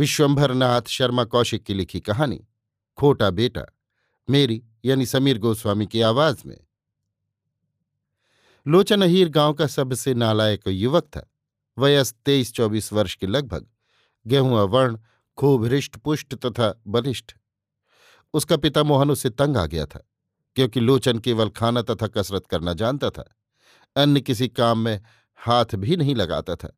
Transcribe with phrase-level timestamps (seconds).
[0.00, 2.40] विश्वंभर नाथ शर्मा कौशिक की लिखी कहानी,
[2.98, 3.64] खोटा बेटा,
[4.28, 6.56] मेरी यानी समीर गोस्वामी की आवाज़ में।
[8.66, 11.26] लोचन अहीर गाँव का सबसे नालायक युवक था।
[11.78, 13.66] वयस तेईस चौबीस वर्ष के लगभग
[14.26, 14.98] गेहूँ वर्ण,
[15.38, 17.32] खूब हृष्ट पुष्ट तथा बलिष्ठ।
[18.34, 20.08] उसका पिता मोहन उसे तंग आ गया था,
[20.56, 23.24] क्योंकि लोचन केवल खाना तथा कसरत करना जानता था,
[23.96, 25.00] अन्य किसी काम में
[25.38, 26.76] हाथ भी नहीं लगाता था,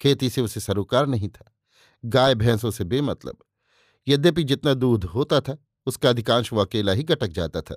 [0.00, 1.49] खेती से उसे सरोकार नहीं था।
[2.04, 3.36] गाय भैंसों से बेमतलब।
[4.06, 5.56] यद्यपि जितना दूध होता था,
[5.86, 7.76] उसका अधिकांश वो अकेला ही गटक जाता था।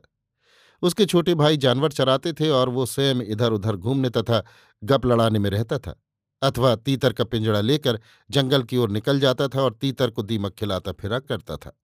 [0.83, 4.44] उसके छोटे भाई जानवर चराते थे और वो स्वयं इधर उधर घूमने तथा
[4.83, 5.95] गप लड़ाने में रहता था,
[6.41, 10.53] अथवा तीतर का पिंजड़ा लेकर जंगल की ओर निकल जाता था और तीतर को दीमक
[10.53, 11.77] खिलाता फिरा करता था।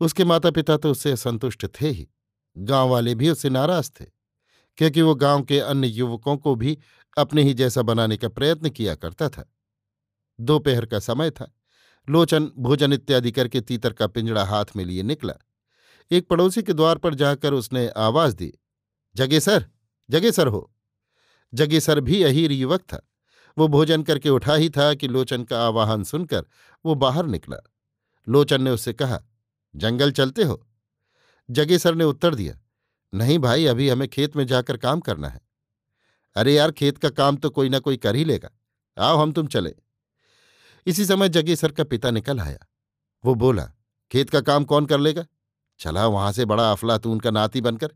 [0.00, 2.08] उसके माता पिता तो उससे असंतुष्ट थे ही।
[2.56, 4.04] गाँव वाले भी उससे नाराज़ थे,
[4.78, 6.78] क्योंकि वो गाँव के अन्य युवकों को भी
[7.16, 9.50] अपने ही जैसा बनाने का प्रयत्न किया करता था।
[10.40, 11.52] दोपहर का समय था।
[12.08, 15.34] लोचन भोजन इत्यादि करके तीतर का पिंजड़ा हाथ में लिए निकला।
[16.10, 18.52] एक पड़ोसी के द्वार पर जाकर उसने आवाज़ दी
[19.16, 19.66] जगे सर
[20.10, 20.72] जगे सर हो।
[21.54, 23.08] जगे सर भी अहीर युवक था।
[23.58, 26.44] वो भोजन करके उठा ही था कि लोचन का आवाहन सुनकर
[26.86, 27.56] वो बाहर निकला।
[28.28, 29.20] लोचन ने उससे कहा,
[29.76, 30.66] जंगल चलते हो?
[31.50, 32.58] जगे सर ने उत्तर दिया,
[33.14, 35.40] नहीं भाई, अभी हमें खेत में जाकर काम करना है।
[36.36, 38.50] अरे यार, खेत का काम तो कोई ना कोई कर ही लेगा।
[38.98, 39.74] आओ, हम तुम चले।
[40.86, 42.58] इसी समय जगेसर का पिता निकल आया।
[43.24, 43.64] वो बोला,
[44.12, 45.24] खेत का काम कौन कर लेगा?
[45.80, 47.88] चला वहाँ से बड़ा अफलातून का नाती बनकर।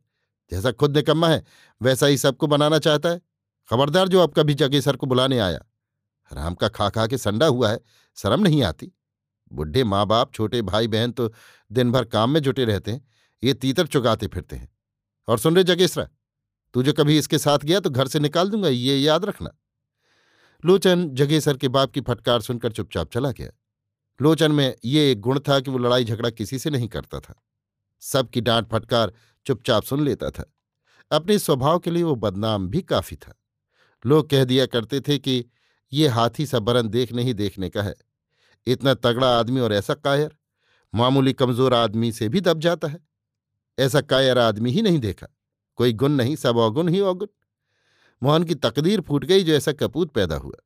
[0.53, 1.45] जैसा खुद निकम्मा है,
[1.83, 3.21] वैसा ही सबको बनाना चाहता है।
[3.71, 5.61] खबरदार जो अब कभी जगेसर को बुलाने आया।
[6.31, 7.81] राम का खा खा के संडा हुआ है,
[8.17, 8.93] शर्म नहीं आती।
[9.53, 11.33] बुढ़े माँ बाप छोटे भाई बहन तो
[11.73, 13.09] दिन भर काम में जुटे रहते हैं,
[13.43, 14.69] ये तीतर चुगाते फिरते हैं।
[15.29, 16.09] और सुन रहे जगेसरा,
[16.75, 19.51] तू जो कभी इसके साथ गया तो घर से निकाल दूँगा, ये याद रखना।
[20.65, 23.51] लोचन जगेसर के बाप की फटकार सुनकर चुपचाप चला गया।
[24.23, 27.43] लोचन में ये एक गुण था कि वो लड़ाई झगड़ा किसी से नहीं करता था।
[28.01, 29.13] सबकी डांट फटकार
[29.47, 30.55] चुपचाप सुन लेता था।
[31.13, 33.35] अपने स्वभाव के लिए वो बदनाम भी काफ़ी था।
[34.07, 35.45] लोग कह दिया करते थे कि
[35.93, 37.95] ये हाथी सा बरन देखने ही देखने का है।
[38.67, 40.37] इतना तगड़ा आदमी और ऐसा कायर,
[40.95, 42.99] मामूली कमज़ोर आदमी से भी दब जाता है।
[43.79, 45.27] ऐसा कायर आदमी ही नहीं देखा।
[45.77, 47.27] कोई गुण नहीं, सब अवगुण ही अवगुण।
[48.23, 50.57] मोहन की तकदीर फूट गई जो ऐसा कपूत पैदा हुआ।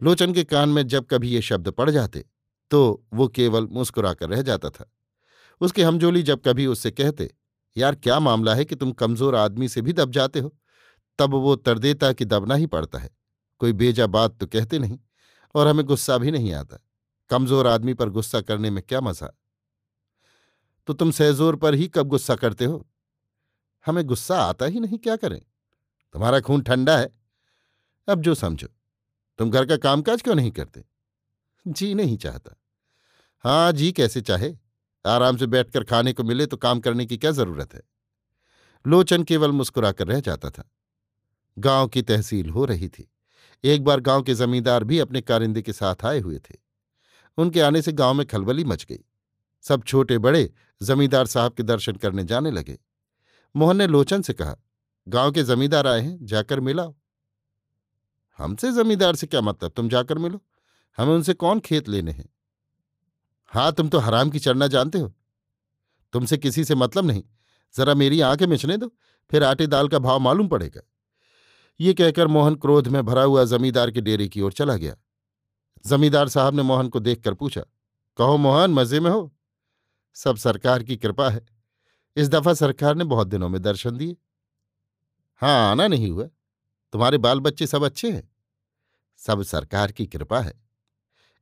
[0.00, 2.24] लोचन के कान में जब कभी ये शब्द पड़ जाते
[2.70, 4.90] तो वो केवल मुस्कुराकर रह जाता था।
[5.60, 7.28] उसके हमजोली जब कभी उससे कहते,
[7.76, 10.54] यार, क्या मामला है कि तुम कमज़ोर आदमी से भी दब जाते हो?
[11.18, 13.10] तब वो उत्तर देता कि दबना ही पड़ता है।
[13.60, 14.98] कोई बेजा बात तो कहते नहीं,
[15.54, 16.78] और हमें गुस्सा भी नहीं आता।
[17.30, 19.32] कमज़ोर आदमी पर गुस्सा करने में क्या मज़ा?
[20.88, 22.86] तो तुम सहजोर पर ही कब गुस्सा करते हो?
[23.86, 25.40] हमें गुस्सा आता ही नहीं, क्या करें?
[26.12, 27.08] तुम्हारा खून ठंडा है।
[28.08, 28.68] अब जो समझो,
[29.38, 30.84] तुम घर का कामकाज क्यों नहीं करते?
[31.66, 32.56] जी नहीं चाहता।
[33.38, 34.56] हाँ जी कैसे चाहे।
[35.06, 37.82] आराम से बैठकर खाने को मिले तो काम करने की क्या ज़रूरत है?
[38.86, 40.70] लोचन केवल मुस्कुराकर रह जाता था।
[41.58, 43.12] गाँव की तहसील हो रही थी।
[43.64, 46.54] एक बार गाँव के जमींदार भी अपने कारिंदे के साथ आए हुए थे।
[47.38, 49.04] उनके आने से गाँव में खलबली मच गई।
[49.62, 52.78] सब छोटे बड़े जमींदार साहब के दर्शन करने जाने लगे।
[53.56, 54.56] मोहन ने लोचन से कहा
[55.08, 56.94] गाँव के जमींदार आए हैं, जाकर मिलाओ।
[58.38, 59.70] हमसे जमींदार से क्या मतलब?
[59.70, 60.40] तुम जाकर मिलो।
[60.98, 62.28] हमें उनसे कौन खेत लेने हैं?
[63.46, 65.12] हाँ तुम तो हराम की चढ़ना जानते हो।
[66.12, 67.22] तुमसे किसी से मतलब नहीं।
[67.74, 68.90] जरा मेरी आँखें मिचने दो,
[69.30, 70.80] फिर आटे दाल का भाव मालूम पड़ेगा।
[71.80, 74.96] ये कहकर मोहन क्रोध में भरा हुआ जमींदार के डेरे की ओर चला गया।
[75.86, 77.60] जमींदार साहब ने मोहन को देखकर पूछा,
[78.18, 79.34] कहो मोहन, मज़े में हो?
[80.14, 81.46] सब सरकार की कृपा है।
[82.16, 84.16] इस दफ़ा सरकार ने बहुत दिनों में दर्शन दिए।
[85.42, 86.24] हाँ आना नहीं हुआ।
[86.92, 88.28] तुम्हारे बाल बच्चे सब अच्छे हैं?
[89.20, 90.52] सब सरकार की कृपा है।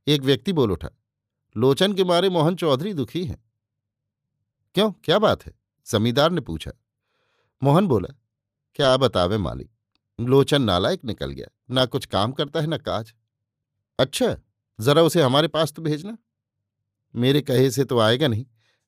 [0.07, 0.89] एक व्यक्ति बोल उठा,
[1.55, 3.43] लोचन के मारे मोहन चौधरी दुखी हैं।
[4.75, 4.91] क्यों?
[4.93, 5.53] क्या बात है?
[5.87, 6.71] जमींदार ने पूछा।
[7.61, 8.13] मोहन बोला,
[8.75, 9.69] क्या बतावे मालिक,
[10.19, 13.13] लोचन नालायक निकल गया। ना कुछ काम करता है, ना काज।
[13.99, 14.35] अच्छा
[14.79, 16.17] जरा उसे हमारे पास तो भेजना।
[17.15, 18.45] मेरे कहे से तो आएगा नहीं।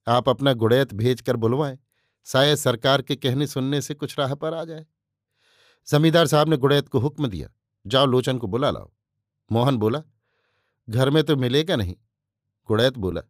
[0.07, 1.77] आप अपना गुड़ैत भेजकर बुलवाएँ।
[2.27, 4.85] शायद सरकार के कहने सुनने से कुछ राह पर आ जाए।
[5.87, 7.49] जमींदार साहब ने गुड़ैत को हुक्म दिया,
[7.87, 8.91] जाओ लोचन को बुला लाओ।
[9.51, 10.01] मोहन बोला,
[10.89, 11.95] घर में तो मिलेगा नहीं?
[12.67, 13.21] गुड़ैत बोला,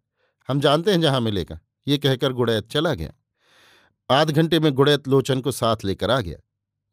[0.50, 3.14] हम जानते हैं जहाँ मिलेगा ये कहकर गुड़ैत चला गया।
[4.10, 6.38] आध घंटे में गुड़ैत लोचन को साथ लेकर आ गया।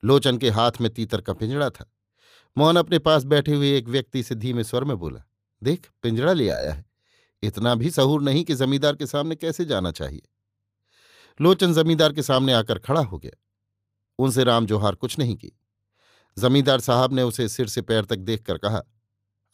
[0.04, 1.90] लोचन के हाथ में तीतर का पिंजड़ा था।
[2.58, 5.22] मोहन अपने पास बैठे हुए एक व्यक्ति से धीमे स्वर में बोला,
[5.62, 6.84] देख, पिंजड़ा ले आया है।
[7.42, 10.22] इतना भी सहूर नहीं कि जमींदार के सामने कैसे जाना चाहिए?
[11.40, 13.38] लोचन जमींदार के सामने आकर खड़ा हो गया।
[14.20, 15.52] उनसे राम जोहार कुछ नहीं की
[16.38, 18.82] जमींदार साहब ने उसे सिर से पैर तक देखकर कहा,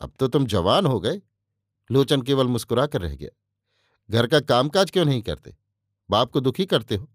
[0.00, 1.20] अब तो तुम जवान हो गए।
[1.90, 3.30] लोचन केवल मुस्कुरा कर रह गया।
[4.10, 5.56] घर का कामकाज क्यों नहीं करते?
[6.10, 7.08] बाप को दुखी करते हो?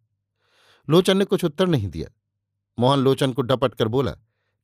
[0.90, 2.10] लोचन ने कुछ उत्तर नहीं दिया।
[2.80, 4.12] मोहन लोचन को डपट कर बोला,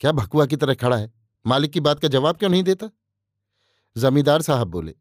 [0.02, 1.12] क्या भकुआ की तरह खड़ा है?
[1.46, 2.90] मालिक की बात का जवाब क्यों नहीं देता?
[3.98, 4.96] जमींदार साहब बोले,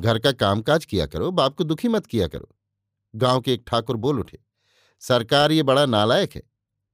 [0.00, 2.48] घर का कामकाज किया करो, बाप को दुखी मत किया करो।
[3.14, 4.38] गाँव के एक ठाकुर बोल उठे,
[5.00, 6.42] सरकार ये बड़ा नालायक है।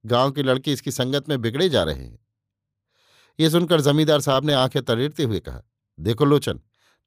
[0.04, 2.18] गाँव के लड़के इसकी संगत में बिगड़े जा रहे हैं।
[3.38, 5.62] ये सुनकर जमींदार साहब ने आँखें तरेरते हुए कहा,
[5.98, 6.60] देखो लोचन,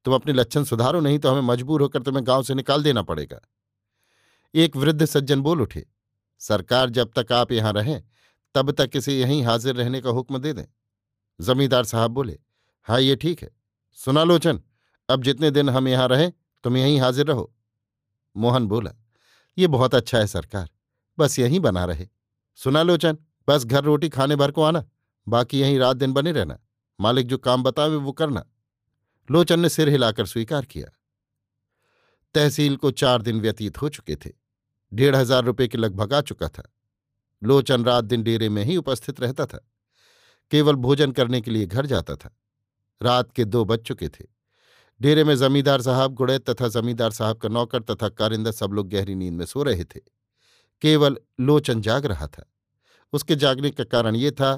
[0.06, 3.40] तुम अपने लक्षण सुधारो नहीं तो हमें मजबूर होकर तुम्हें गाँव से निकाल देना पड़ेगा।
[4.54, 5.86] एक वृद्ध सज्जन बोल उठे,
[6.42, 8.02] सरकार जब तक आप यहाँ रहें,
[8.56, 10.66] तब तक इसे यहीं हाजिर रहने का हुक्म दे दें।
[11.40, 12.38] जमींदार साहब बोले
[12.88, 13.50] हाँ ये ठीक है।
[14.00, 14.60] सुना लोचन,
[15.10, 16.32] अब जितने दिन हम यहाँ रहें,
[16.64, 17.52] तुम यहीं हाजिर रहो।
[18.36, 18.92] मोहन बोला,
[19.58, 20.70] ये बहुत अच्छा है सरकार,
[21.18, 22.08] बस यहीं बना रहे।
[22.60, 23.18] सुना लोचन
[23.48, 24.84] बस घर रोटी खाने भर को आना,
[25.28, 26.58] बाकी यहीं रात दिन बने रहना।
[27.00, 28.46] मालिक जो काम बतावे वो करना।
[29.30, 30.88] लोचन ने सिर हिलाकर स्वीकार किया।
[32.36, 34.32] तहसील को चार दिन व्यतीत हो चुके थे।
[34.92, 36.64] डेढ़ हज़ार रुपये के लगभग आ चुका था।
[37.42, 39.66] लोचन रात दिन डेरे में ही उपस्थित रहता था।
[40.52, 42.36] केवल भोजन करने के लिए घर जाता था।
[43.02, 44.26] रात के दो बज चुके थे।
[45.02, 49.16] डेरे में जमींदार साहब गुड़ैत तथा जमींदार साहब का नौकर तथा कारिंदा सब लोग गहरी
[49.16, 50.00] नींद में सो रहे थे।
[50.82, 52.52] केवल लोचन जाग रहा था।
[53.14, 54.56] उसके जागने का कारण ये था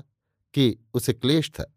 [0.53, 1.73] कि उसे क्लेश था।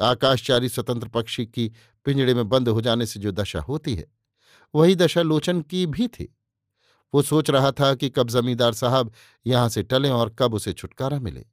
[0.00, 1.72] आकाशचारी स्वतंत्र पक्षी की
[2.04, 4.06] पिंजड़े में बंद हो जाने से जो दशा होती है,
[4.74, 6.34] वही दशा लोचन की भी थी।
[7.14, 9.12] वो सोच रहा था कि कब जमींदार साहब
[9.46, 11.46] यहाँ से टलें और कब उसे छुटकारा मिले।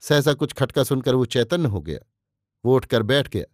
[0.00, 1.98] सहसा कुछ खटका सुनकर वो चैतन्य हो गया।
[2.64, 3.44] वो उठकर बैठ गया।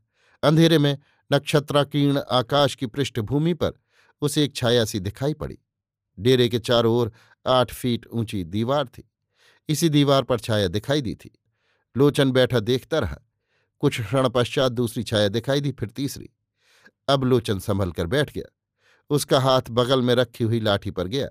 [0.49, 0.99] अंधेरे में
[1.33, 3.73] नक्षत्राकीर्ण आकाश की पृष्ठभूमि पर
[4.21, 5.59] उसे एक छाया सी दिखाई पड़ी।
[6.19, 7.13] डेरे के चारों ओर
[7.47, 9.11] आठ फीट ऊँची दीवार थी।
[9.69, 11.39] इसी दीवार पर छाया दिखाई दी थी।
[11.97, 13.19] लोचन बैठा देखता रहा।
[13.81, 16.31] कुछ क्षण पश्चात दूसरी छाया दिखाई दी, फिर तीसरी।
[17.09, 18.57] अब लोचन संभल कर बैठ गया।
[19.11, 21.29] उसका हाथ बगल में रखी हुई लाठी पर गया।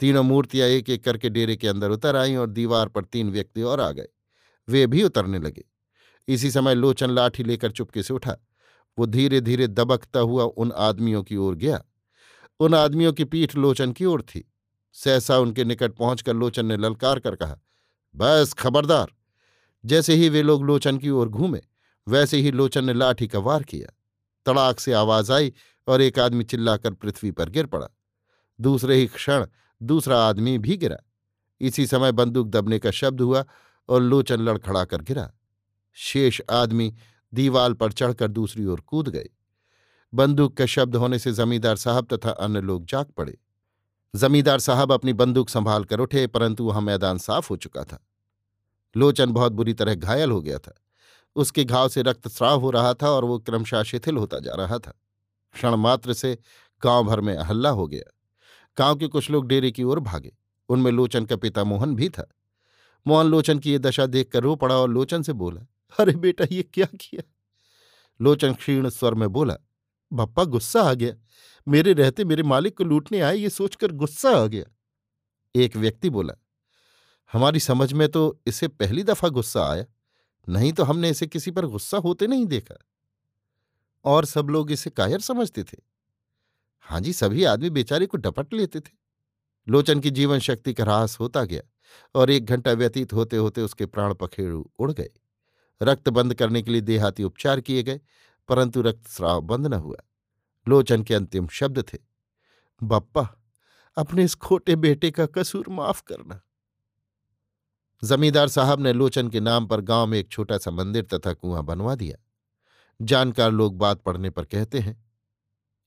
[0.00, 3.62] तीनों मूर्तियाँ एक एक करके डेरे के अंदर उतर आईं और दीवार पर तीन व्यक्ति
[3.62, 4.08] और आ गए।
[4.68, 5.64] वे भी उतरने लगे।
[6.28, 8.36] इसी समय लोचन लाठी लेकर चुपके से उठा।
[8.98, 11.84] वो धीरे धीरे दबकता हुआ उन आदमियों की ओर गया।
[12.60, 14.52] उन आदमियों की पीठ लोचन की ओर थी।
[14.92, 17.58] सहसा उनके निकट पहुंचकर लोचन ने ललकार कर कहा,
[18.16, 19.12] बस, खबरदार।
[19.84, 21.60] जैसे ही वे लोग लोचन की ओर घूमे,
[22.08, 23.92] वैसे ही लोचन ने लाठी का वार किया।
[24.46, 25.52] तड़ाक से आवाज़ आई
[25.86, 27.88] और एक आदमी चिल्लाकर पृथ्वी पर गिर पड़ा।
[28.60, 29.46] दूसरे ही क्षण
[29.82, 30.96] दूसरा आदमी भी गिरा।
[31.60, 33.44] इसी समय बंदूक दबने का शब्द हुआ
[33.88, 35.32] और लोचन लड़खड़ाकर गिरा।
[35.92, 36.94] शेष आदमी
[37.34, 39.28] दीवाल पर चढ़कर दूसरी ओर कूद गए।
[40.16, 43.38] बंदूक का शब्द होने से जमींदार साहब तथा अन्य लोग जाग पड़े।
[44.16, 48.06] जमींदार साहब अपनी बंदूक संभाल कर उठे, परंतु वहाँ मैदान साफ़ हो चुका था।
[48.96, 50.74] लोचन बहुत बुरी तरह घायल हो गया था।
[51.36, 54.78] उसके घाव से रक्त रक्तस्राव हो रहा था और वो क्रमशः शिथिल होता जा रहा
[54.78, 55.00] था।
[55.54, 56.38] क्षण मात्र से
[56.82, 58.12] गाँव भर में हल्ला हो गया।
[58.78, 60.36] गाँव के कुछ लोग डेरे की ओर भागे।
[60.68, 62.30] उनमें लोचन का पिता मोहन भी था।
[63.06, 65.60] मोहन लोचन की ये दशा देखकर रो पड़ा और लोचन से बोला,
[66.00, 67.22] अरे बेटा, ये क्या किया?
[68.20, 69.56] लोचन क्षीण स्वर में बोला
[70.12, 71.14] भप्पा गुस्सा आ गया।
[71.68, 74.64] मेरे रहते मेरे मालिक को लूटने आए, ये सोचकर गुस्सा आ गया।
[75.54, 76.34] एक व्यक्ति बोला,
[77.32, 79.84] हमारी समझ में तो इसे पहली दफ़ा गुस्सा आया,
[80.48, 82.74] नहीं तो हमने इसे किसी पर गुस्सा होते नहीं देखा।
[84.04, 85.76] और सब लोग इसे कायर समझते थे।
[86.80, 88.90] हाँ जी, सभी आदमी बेचारे को डपट लेते थे।
[89.68, 91.62] लोचन की जीवन शक्ति का ह्रास होता गया
[92.14, 95.10] और एक घंटा व्यतीत होते होते उसके प्राण पखेड़ू उड़ गए।
[95.82, 98.00] रक्त बंद करने के लिए देहाती उपचार किए गए
[98.48, 99.96] परंतु रक्तस्राव बंद न हुआ।
[100.66, 101.98] लोचन के अंतिम शब्द थे,
[102.82, 103.28] बप्पा,
[103.96, 106.40] अपने इस खोटे बेटे का कसूर माफ़ करना।
[108.02, 111.62] जमींदार साहब ने लोचन के नाम पर गाँव में एक छोटा सा मंदिर तथा कुआँ
[111.64, 112.16] बनवा दिया।
[113.00, 115.04] जानकार लोग बात पढ़ने पर कहते हैं,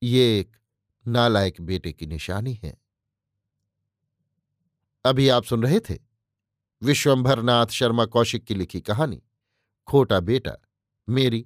[0.03, 0.57] ये एक
[1.05, 2.77] नालायक बेटे की निशानी है।
[5.05, 5.97] अभी आप सुन रहे थे
[6.81, 9.21] विश्वंभर नाथ शर्मा कौशिक की लिखी कहानी,
[9.87, 10.55] खोटा बेटा,
[11.07, 11.45] मेरी